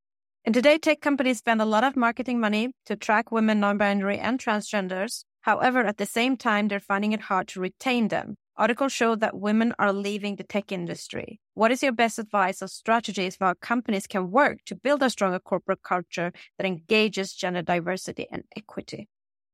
[0.44, 4.18] And today, tech companies spend a lot of marketing money to attract women, non binary,
[4.18, 5.24] and transgenders.
[5.42, 8.36] However, at the same time, they're finding it hard to retain them.
[8.56, 11.40] Articles show that women are leaving the tech industry.
[11.54, 15.10] What is your best advice or strategies for how companies can work to build a
[15.10, 19.08] stronger corporate culture that engages gender diversity and equity?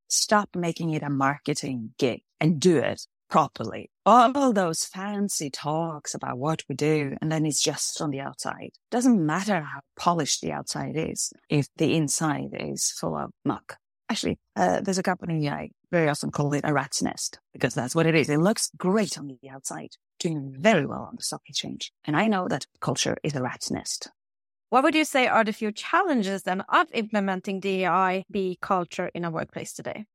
[0.08, 3.90] Stop making it a marketing gig and do it properly.
[4.04, 8.70] All those fancy talks about what we do, and then it's just on the outside.
[8.90, 13.78] Doesn't matter how polished the outside is if the inside is full of muck.
[14.08, 17.94] Actually, uh, there's a company I very often call it a rat's nest because that's
[17.94, 18.28] what it is.
[18.28, 21.92] It looks great on the outside, doing very well on the stock exchange.
[22.04, 24.08] And I know that culture is a rat's nest.
[24.70, 29.30] What would you say are the few challenges then of implementing DEIB culture in a
[29.30, 30.06] workplace today?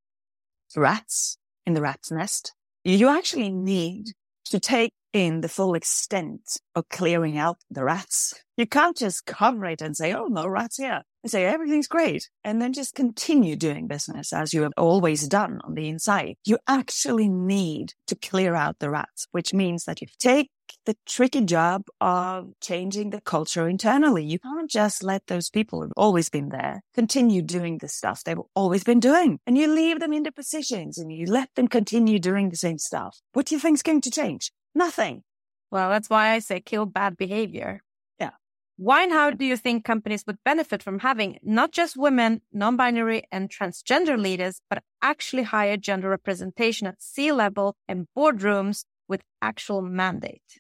[0.76, 4.08] Rats in the rat's nest you actually need
[4.46, 8.34] to take in the full extent of clearing out the rats.
[8.58, 11.02] You can't just come right and say, oh, no rats here.
[11.24, 12.30] And say everything's great.
[12.44, 16.36] And then just continue doing business as you have always done on the inside.
[16.46, 20.50] You actually need to clear out the rats, which means that you take
[20.86, 24.24] the tricky job of changing the culture internally.
[24.24, 28.38] You can't just let those people who've always been there continue doing the stuff they've
[28.56, 29.40] always been doing.
[29.46, 32.78] And you leave them in the positions and you let them continue doing the same
[32.78, 33.20] stuff.
[33.34, 34.52] What do you think is going to change?
[34.74, 35.24] Nothing.
[35.72, 37.82] Well, that's why I say kill bad behavior.
[38.20, 38.32] Yeah.
[38.78, 42.76] Why and how do you think companies would benefit from having not just women, non
[42.76, 49.22] binary, and transgender leaders, but actually higher gender representation at C level and boardrooms with
[49.42, 50.60] actual mandate?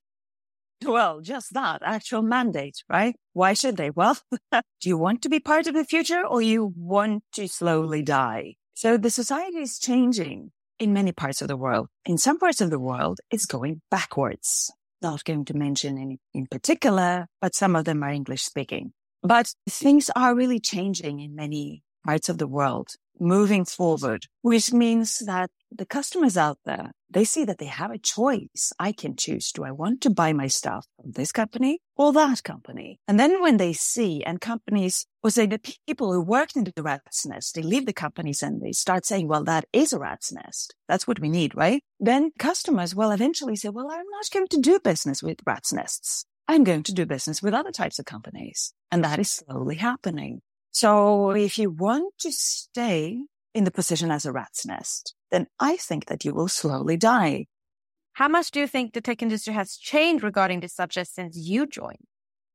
[0.83, 3.15] Well, just that actual mandate, right?
[3.33, 3.91] Why should they?
[3.91, 4.17] Well,
[4.51, 8.55] do you want to be part of the future or you want to slowly die?
[8.73, 11.87] So the society is changing in many parts of the world.
[12.05, 14.73] In some parts of the world, it's going backwards.
[14.99, 18.93] Not going to mention any in particular, but some of them are English speaking.
[19.21, 25.19] But things are really changing in many parts of the world moving forward, which means
[25.19, 28.73] that the customers out there, they see that they have a choice.
[28.77, 29.51] I can choose.
[29.51, 32.99] Do I want to buy my stuff from this company or that company?
[33.07, 36.83] And then when they see and companies or say the people who worked in the
[36.83, 40.31] rat's nest, they leave the companies and they start saying, well, that is a rat's
[40.31, 40.75] nest.
[40.87, 41.81] That's what we need, right?
[41.99, 46.25] Then customers will eventually say, well, I'm not going to do business with rat's nests.
[46.47, 48.73] I'm going to do business with other types of companies.
[48.91, 50.41] And that is slowly happening.
[50.71, 53.19] So if you want to stay
[53.53, 57.47] in the position as a rat's nest, then I think that you will slowly die.
[58.13, 61.65] How much do you think the tech industry has changed regarding this subject since you
[61.65, 62.05] joined?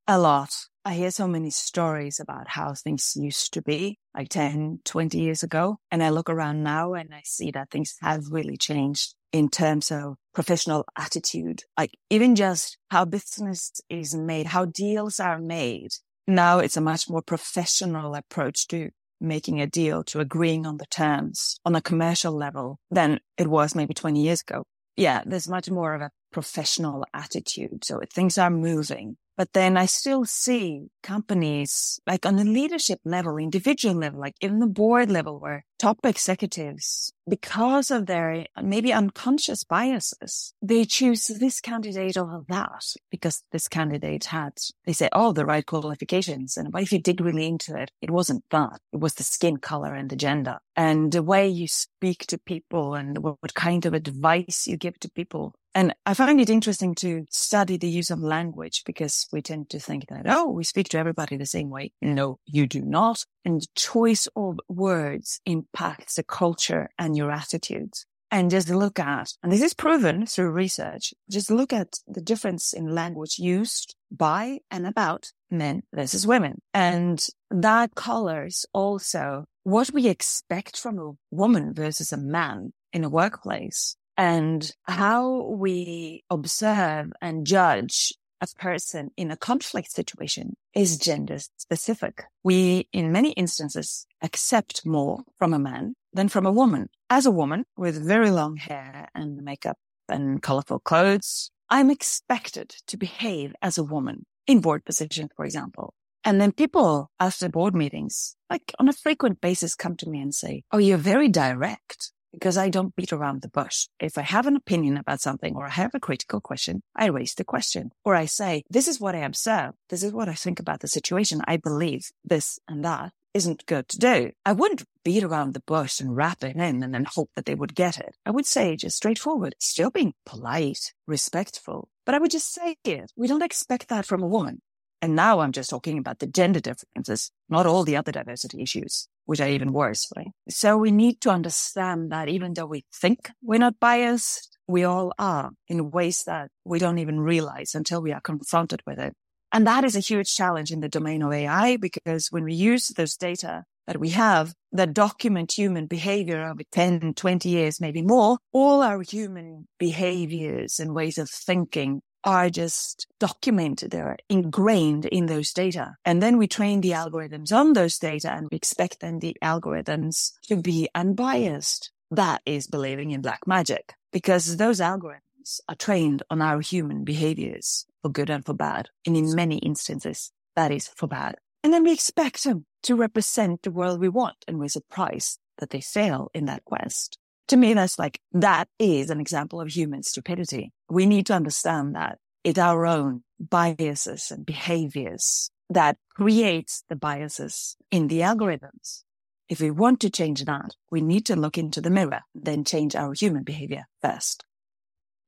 [0.07, 0.51] A lot.
[0.85, 5.43] I hear so many stories about how things used to be like 10, 20 years
[5.43, 5.79] ago.
[5.91, 9.91] And I look around now and I see that things have really changed in terms
[9.91, 15.91] of professional attitude, like even just how business is made, how deals are made,
[16.27, 20.87] now it's a much more professional approach to making a deal, to agreeing on the
[20.87, 24.65] terms on a commercial level than it was maybe 20 years ago.
[24.97, 27.85] Yeah, there's much more of a professional attitude.
[27.85, 29.17] So things are moving.
[29.37, 34.59] But then I still see companies like on the leadership level, individual level, like in
[34.61, 41.61] the board level where top executives, because of their maybe unconscious biases, they choose this
[41.61, 44.55] candidate over that because this candidate had,
[44.87, 46.57] they say, oh, the right qualifications.
[46.57, 47.91] And what if you dig really into it?
[48.01, 48.81] It wasn't that.
[48.93, 52.95] It was the skin color and the gender and the way you speak to people
[52.95, 57.27] and what kind of advice you give to people and I find it interesting to
[57.29, 60.99] study the use of language because we tend to think that, oh, we speak to
[60.99, 61.93] everybody the same way.
[62.01, 63.27] No, you do not.
[63.45, 68.07] And the choice of words impacts the culture and your attitudes.
[68.31, 72.73] And just look at, and this is proven through research, just look at the difference
[72.73, 76.63] in language used by and about men versus women.
[76.73, 83.11] And that colors also what we expect from a woman versus a man in a
[83.11, 91.39] workplace and how we observe and judge a person in a conflict situation is gender
[91.57, 92.25] specific.
[92.45, 96.89] We, in many instances, accept more from a man than from a woman.
[97.09, 102.97] As a woman with very long hair and makeup and colorful clothes, I'm expected to
[102.97, 105.95] behave as a woman in board position, for example.
[106.25, 110.35] And then people after board meetings, like on a frequent basis, come to me and
[110.35, 113.89] say, Oh, you're very direct because I don't beat around the bush.
[113.99, 117.35] If I have an opinion about something or I have a critical question, I raise
[117.35, 119.73] the question or I say, this is what I observe.
[119.89, 121.41] This is what I think about the situation.
[121.47, 124.33] I believe this and that isn't good to do.
[124.45, 127.55] I wouldn't beat around the bush and wrap it in and then hope that they
[127.55, 128.15] would get it.
[128.27, 133.13] I would say just straightforward, still being polite, respectful, but I would just say it.
[133.17, 134.61] We don't expect that from a woman.
[135.01, 139.09] And now I'm just talking about the gender differences, not all the other diversity issues
[139.27, 140.29] which are even worse, right?
[140.49, 145.13] So we need to understand that even though we think we're not biased, we all
[145.19, 149.15] are in ways that we don't even realize until we are confronted with it.
[149.53, 152.89] And that is a huge challenge in the domain of AI because when we use
[152.89, 158.39] those data that we have that document human behavior over 10, 20 years, maybe more,
[158.53, 163.93] all our human behaviors and ways of thinking are just documented.
[163.93, 165.97] They're ingrained in those data.
[166.05, 170.33] And then we train the algorithms on those data and we expect then the algorithms
[170.49, 171.93] to be unbiased.
[172.11, 177.87] That is believing in black magic because those algorithms are trained on our human behaviors
[178.03, 178.89] for good and for bad.
[179.07, 181.37] And in many instances, that is for bad.
[181.63, 184.37] And then we expect them to represent the world we want.
[184.47, 187.19] And we're surprised that they fail in that quest.
[187.49, 190.73] To me, that's like, that is an example of human stupidity.
[190.89, 197.77] We need to understand that it's our own biases and behaviors that creates the biases
[197.91, 199.03] in the algorithms.
[199.49, 202.97] If we want to change that, we need to look into the mirror, then change
[202.97, 204.45] our human behavior first.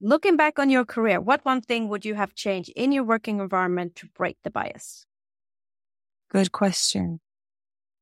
[0.00, 3.40] Looking back on your career, what one thing would you have changed in your working
[3.40, 5.06] environment to break the bias?
[6.30, 7.20] Good question.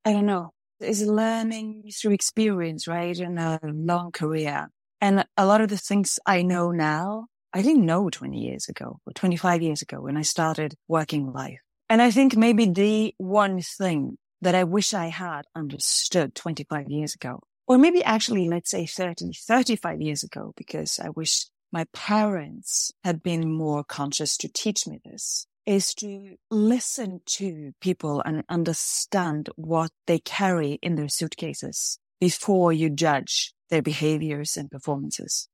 [0.04, 0.52] I don't know.
[0.80, 3.18] It's learning through experience, right?
[3.18, 4.68] And a long career.
[5.00, 9.00] And a lot of the things I know now, I didn't know 20 years ago
[9.06, 11.60] or 25 years ago when I started working life.
[11.88, 17.14] And I think maybe the one thing that I wish I had understood 25 years
[17.14, 22.92] ago, or maybe actually, let's say 30, 35 years ago, because I wish my parents
[23.02, 29.48] had been more conscious to teach me this is to listen to people and understand
[29.56, 35.48] what they carry in their suitcases before you judge their behaviors and performances.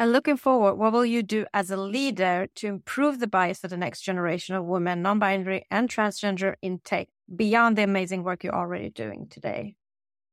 [0.00, 3.70] And looking forward, what will you do as a leader to improve the bias of
[3.70, 8.54] the next generation of women, non binary, and transgender intake beyond the amazing work you're
[8.54, 9.74] already doing today?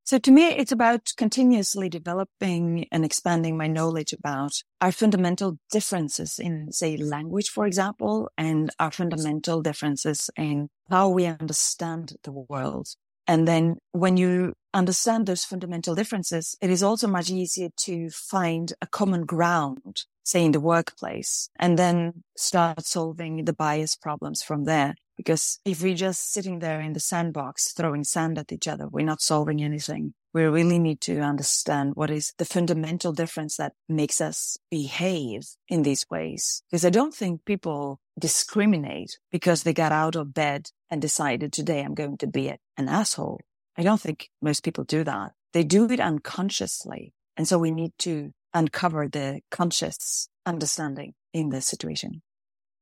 [0.06, 6.38] So to me, it's about continuously developing and expanding my knowledge about our fundamental differences
[6.38, 12.90] in, say, language, for example, and our fundamental differences in how we understand the world.
[13.26, 18.74] And then when you understand those fundamental differences, it is also much easier to find
[18.84, 24.66] a common ground, say in the workplace, and then start solving the bias problems from
[24.66, 24.94] there.
[25.18, 29.06] Because if we're just sitting there in the sandbox throwing sand at each other, we're
[29.06, 30.14] not solving anything.
[30.34, 35.84] We really need to understand what is the fundamental difference that makes us behave in
[35.84, 36.62] these ways.
[36.70, 41.82] Because I don't think people discriminate because they got out of bed and decided today
[41.82, 43.40] I'm going to be an asshole.
[43.78, 45.32] I don't think most people do that.
[45.54, 47.14] They do it unconsciously.
[47.38, 52.22] And so we need to uncover the conscious understanding in this situation.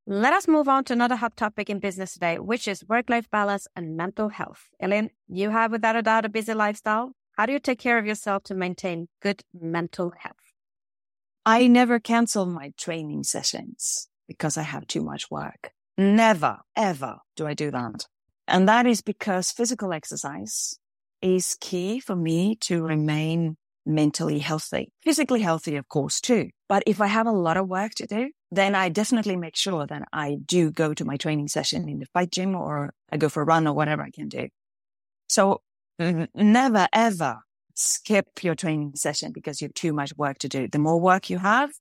[0.06, 3.32] Let us move on to another hot topic in business today, which is work life
[3.32, 4.68] balance and mental health.
[4.78, 7.14] Elin, you have without a doubt a busy lifestyle.
[7.38, 10.36] How do you take care of yourself to maintain good mental health?
[11.46, 15.72] I never cancel my training sessions because I have too much work.
[15.98, 18.06] Never, ever do I do that.
[18.46, 20.78] And that is because physical exercise
[21.22, 26.50] is key for me to remain mentally healthy, physically healthy, of course, too.
[26.68, 29.86] But if I have a lot of work to do, then I definitely make sure
[29.88, 33.30] that I do go to my training session in the fight gym or I go
[33.30, 34.50] for a run or whatever I can do.
[35.28, 35.62] So
[36.00, 37.40] never ever
[37.76, 40.68] skip your training session because you have too much work to do.
[40.68, 41.72] The more work you have,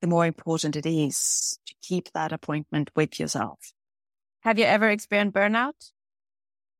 [0.00, 3.72] the more important it is to keep that appointment with yourself.
[4.40, 5.92] Have you ever experienced burnout?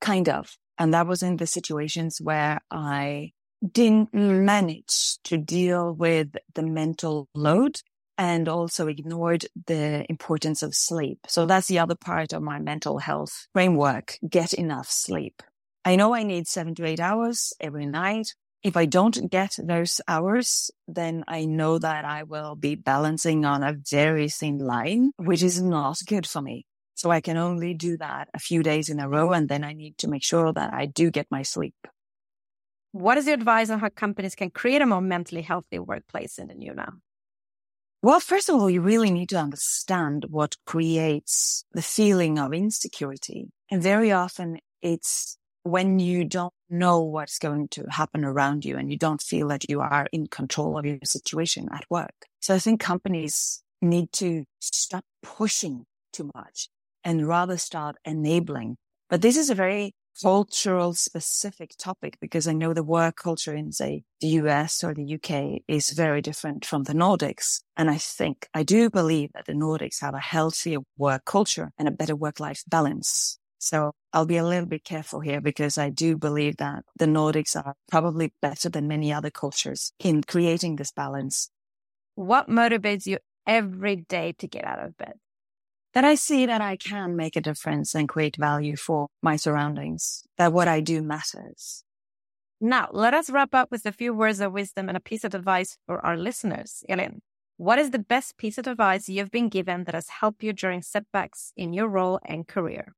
[0.01, 0.57] Kind of.
[0.79, 3.33] And that was in the situations where I
[3.71, 7.81] didn't manage to deal with the mental load
[8.19, 11.19] and also ignored the importance of sleep.
[11.27, 14.19] So that's the other part of my mental health framework.
[14.29, 15.43] Get enough sleep.
[15.85, 18.35] I know I need seven to eight hours every night.
[18.63, 23.65] If I don't get those hours, then I know that I will be balancing on
[23.65, 26.67] a very thin line, which is not good for me.
[26.95, 29.33] So I can only do that a few days in a row.
[29.33, 31.75] And then I need to make sure that I do get my sleep.
[32.93, 36.47] What is your advice on how companies can create a more mentally healthy workplace in
[36.47, 36.93] the new now?
[38.05, 43.53] Well, first of all, you really need to understand what creates the feeling of insecurity.
[43.71, 48.91] And very often it's when you don't know what's going to happen around you and
[48.91, 52.27] you don't feel that you are in control of your situation at work.
[52.41, 56.69] So I think companies need to stop pushing too much
[57.05, 58.79] and rather start enabling.
[59.11, 63.73] But this is a very cultural specific topic because I know the work culture in
[63.73, 67.63] say the US or the UK is very different from the Nordics.
[67.77, 71.89] And I think I do believe that the Nordics have a healthier work culture and
[71.89, 73.39] a better work life balance.
[73.59, 77.55] So I'll be a little bit careful here because I do believe that the Nordics
[77.55, 81.49] are probably better than many other cultures in creating this balance.
[82.17, 85.15] What motivates you every day to get out of bed?
[85.95, 90.25] That I see that I can make a difference and create value for my surroundings,
[90.39, 91.85] that what I do matters.
[92.61, 95.35] Now, let us wrap up with a few words of wisdom and a piece of
[95.35, 96.85] advice for our listeners.
[96.89, 97.21] Elin,
[97.57, 100.83] what is the best piece of advice you've been given that has helped you during
[100.83, 102.95] setbacks in your role and career?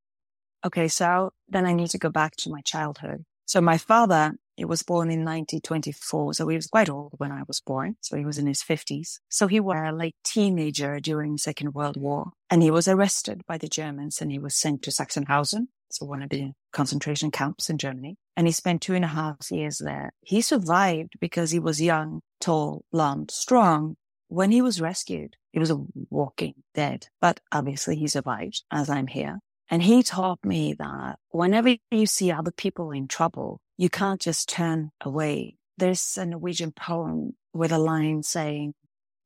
[0.65, 3.25] Okay, so then I need to go back to my childhood.
[3.47, 7.43] So my father he was born in 1924, so he was quite old when I
[7.47, 7.97] was born.
[8.01, 9.19] So he was in his 50s.
[9.29, 13.59] So he was a late teenager during Second World War, and he was arrested by
[13.59, 17.79] the Germans and he was sent to Sachsenhausen, so one of the concentration camps in
[17.79, 18.17] Germany.
[18.37, 20.13] And he spent two and a half years there.
[20.21, 23.97] He survived because he was young tall, blonde, strong.
[24.29, 29.07] When he was rescued, he was a walking dead, but obviously he survived as I'm
[29.07, 29.41] here.
[29.71, 34.49] And he taught me that whenever you see other people in trouble, you can't just
[34.49, 35.57] turn away.
[35.79, 38.75] There's a Norwegian poem with a line saying,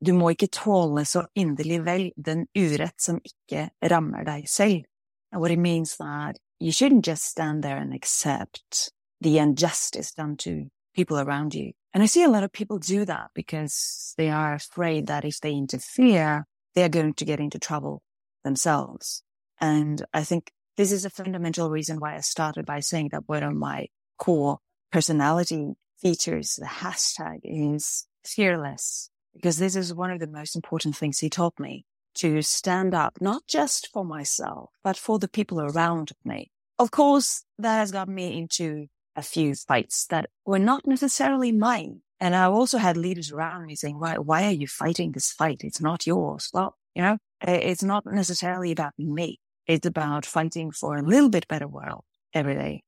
[0.03, 4.85] Du må ikke tåle så inderlig vel den urett som ikke rammer deg selv.
[5.33, 10.37] And what it means that you shouldn't just stand there and accept the injustice done
[10.37, 11.73] to people around you.
[11.93, 15.41] And I see a lot of people do that because they are afraid that if
[15.41, 18.03] they interfere, they're going to get into trouble
[18.45, 19.23] themselves.
[19.61, 23.43] And I think this is a fundamental reason why I started by saying that one
[23.43, 23.89] of my
[24.19, 24.59] core
[24.93, 31.19] personality features, the hashtag is fearless, because this is one of the most important things
[31.19, 31.85] he taught me
[32.15, 36.51] to stand up, not just for myself, but for the people around me.
[36.79, 38.87] Of course, that has got me into
[39.17, 42.03] a few fights that were not necessarily mine.
[42.21, 45.63] And I also had leaders around me saying, why, why are you fighting this fight?
[45.65, 46.51] It's not yours.
[46.53, 49.41] Well, you know, it's not necessarily about me.
[49.69, 52.05] It's about fighting for a little bit better world
[52.35, 52.83] every day.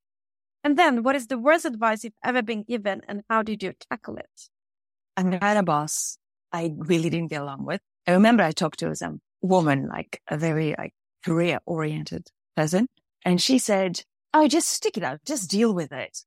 [0.63, 3.73] And then what is the worst advice you've ever been given and how did you
[3.89, 4.49] tackle it?
[5.15, 6.17] I had a boss
[6.51, 7.81] I really didn't get along with.
[8.07, 12.87] I remember I talked to some woman, like a very like career oriented person.
[13.23, 14.03] And she said,
[14.33, 15.19] Oh, just stick it out.
[15.25, 16.19] Just deal with it.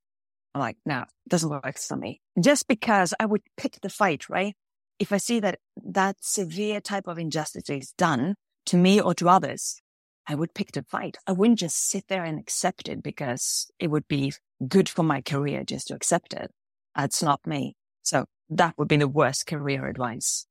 [0.55, 2.21] I'm like, no, it doesn't work for me.
[2.41, 4.55] Just because I would pick the fight, right?
[4.99, 8.37] If I see that that severe type of injustice is done
[8.67, 9.81] to me or to others,
[10.27, 11.16] I would pick the fight.
[11.27, 14.33] I wouldn't just sit there and accept it because it would be
[14.66, 16.51] good for my career just to accept it.
[16.97, 17.77] That's not me.
[18.03, 20.47] So that would be the worst career advice.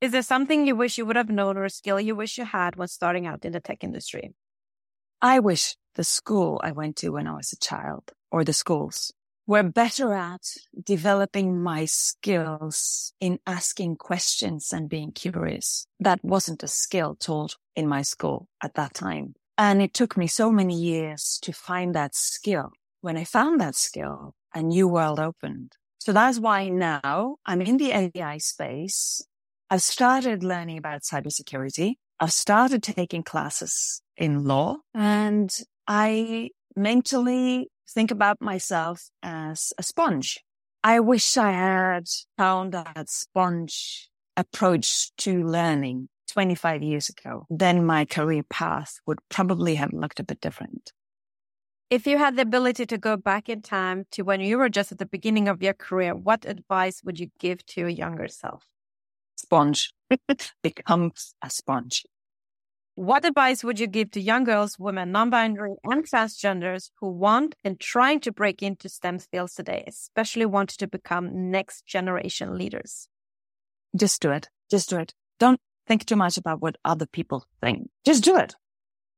[0.00, 2.44] Is there something you wish you would have known or a skill you wish you
[2.44, 4.34] had when starting out in the tech industry?
[5.22, 9.12] I wish the school I went to when I was a child or the schools
[9.46, 10.42] were better at
[10.82, 15.86] developing my skills in asking questions and being curious.
[16.00, 19.34] That wasn't a skill taught in my school at that time.
[19.56, 22.72] And it took me so many years to find that skill.
[23.02, 25.72] When I found that skill, a new world opened.
[25.98, 29.22] So that's why now I'm in the AI space.
[29.70, 31.94] I've started learning about cybersecurity.
[32.20, 35.54] I've started taking classes in law and
[35.86, 40.42] I mentally think about myself as a sponge.
[40.82, 47.46] I wish I had found that sponge approach to learning 25 years ago.
[47.48, 50.92] Then my career path would probably have looked a bit different.
[51.90, 54.90] If you had the ability to go back in time to when you were just
[54.90, 58.64] at the beginning of your career, what advice would you give to your younger self?
[59.36, 59.92] Sponge.
[60.62, 61.12] Become
[61.42, 62.04] a sponge.
[62.96, 67.80] What advice would you give to young girls, women, non-binary, and transgenders who want and
[67.80, 73.08] trying to break into STEM fields today, especially wanting to become next generation leaders?
[73.96, 74.48] Just do it.
[74.70, 75.12] Just do it.
[75.40, 77.90] Don't think too much about what other people think.
[78.06, 78.54] Just do it.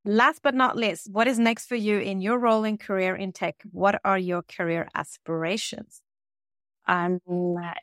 [0.07, 3.33] Last but not least, what is next for you in your role and career in
[3.33, 3.57] tech?
[3.73, 6.01] What are your career aspirations?
[6.87, 7.21] I'm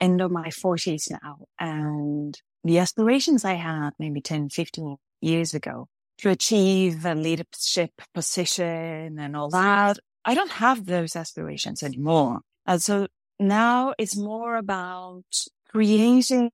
[0.01, 5.87] end of my 40s now, and the aspirations I had maybe 10, 15 years ago
[6.19, 9.97] to achieve a leadership position and all that.
[10.25, 12.41] I don't have those aspirations anymore.
[12.65, 13.07] And so
[13.39, 15.23] now it's more about
[15.69, 16.51] creating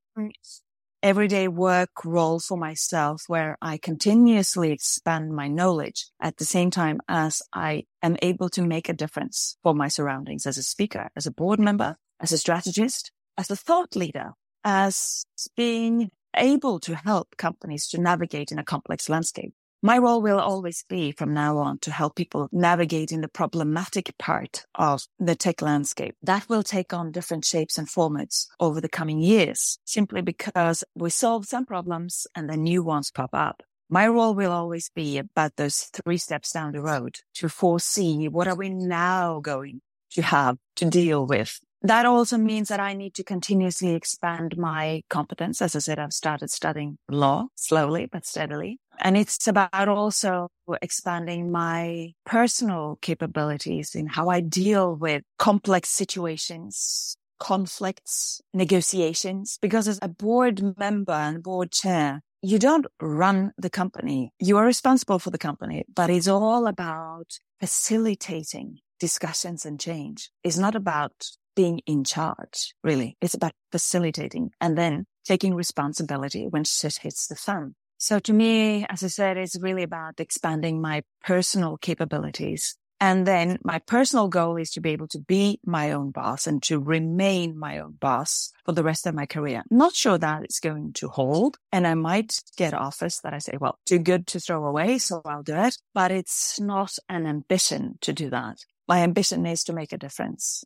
[1.02, 7.00] everyday work role for myself where I continuously expand my knowledge at the same time
[7.08, 11.26] as I am able to make a difference for my surroundings as a speaker, as
[11.26, 14.32] a board member, as a strategist, as a thought leader,
[14.64, 19.54] as being able to help companies to navigate in a complex landscape.
[19.82, 24.14] My role will always be from now on to help people navigate in the problematic
[24.18, 26.16] part of the tech landscape.
[26.22, 31.10] That will take on different shapes and formats over the coming years, simply because we
[31.10, 33.64] solve some problems and then new ones pop up.
[33.90, 38.50] My role will always be about those three steps down the road to foresee what
[38.50, 39.82] are we now going
[40.12, 45.04] to have to deal with that also means that I need to continuously expand my
[45.10, 45.62] competence.
[45.62, 48.80] As I said, I've started studying law slowly but steadily.
[49.00, 50.50] And it's about also
[50.82, 59.58] expanding my personal capabilities in how I deal with complex situations, conflicts, negotiations.
[59.62, 64.34] Because as a board member and board chair, you don't run the company.
[64.40, 70.30] You are responsible for the company, but it's all about facilitating discussions and change.
[70.44, 71.14] It's not about
[71.60, 73.10] being in charge, really.
[73.20, 77.76] It's about facilitating and then taking responsibility when shit hits the fan.
[77.98, 80.98] So to me, as I said, it's really about expanding my
[81.32, 82.64] personal capabilities
[83.02, 86.62] And then my personal goal is to be able to be my own boss and
[86.64, 89.64] to remain my own boss for the rest of my career.
[89.72, 91.58] Not sure that it's going to hold.
[91.72, 94.98] And I might get offers that I say, well, too good to throw away.
[94.98, 95.78] So I'll do it.
[95.94, 98.58] But it's not an ambition to do that.
[98.88, 100.66] My ambition is to make a difference.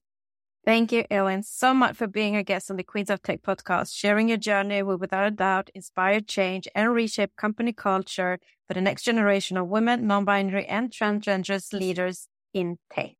[0.66, 3.93] Thank you, Elin, so much for being a guest on the Queens of Tech podcast.
[3.93, 8.80] Sharing your journey will without a doubt inspire change and reshape company culture for the
[8.80, 13.11] next generation of women, non-binary and transgender leaders in tech.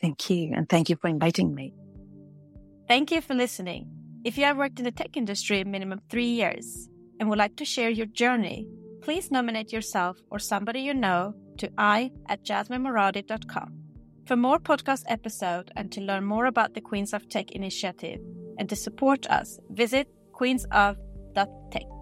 [0.00, 0.52] Thank you.
[0.54, 1.74] And thank you for inviting me.
[2.86, 3.90] Thank you for listening.
[4.24, 6.88] If you have worked in the tech industry a minimum three years
[7.20, 8.66] and would like to share your journey,
[9.02, 13.87] please nominate yourself or somebody you know to i at jasminemoradi.com.
[14.28, 18.20] For more podcast episodes and to learn more about the Queens of Tech initiative
[18.58, 21.97] and to support us, visit queensof.tech.